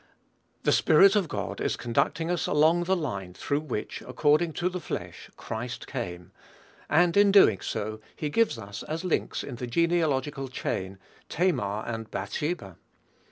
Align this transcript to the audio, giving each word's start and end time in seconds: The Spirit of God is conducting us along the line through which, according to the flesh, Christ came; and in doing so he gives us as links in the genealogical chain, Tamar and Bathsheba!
The 0.63 0.71
Spirit 0.71 1.15
of 1.15 1.27
God 1.27 1.61
is 1.61 1.77
conducting 1.77 2.31
us 2.31 2.47
along 2.47 2.85
the 2.85 2.95
line 2.95 3.35
through 3.35 3.59
which, 3.59 4.01
according 4.07 4.53
to 4.53 4.67
the 4.67 4.79
flesh, 4.79 5.29
Christ 5.37 5.85
came; 5.85 6.31
and 6.89 7.15
in 7.15 7.31
doing 7.31 7.61
so 7.61 7.99
he 8.15 8.31
gives 8.31 8.57
us 8.57 8.81
as 8.81 9.03
links 9.03 9.43
in 9.43 9.57
the 9.57 9.67
genealogical 9.67 10.47
chain, 10.47 10.97
Tamar 11.29 11.83
and 11.85 12.09
Bathsheba! 12.09 12.77